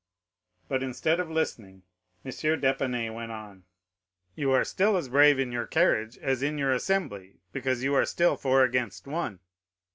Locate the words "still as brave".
4.63-5.37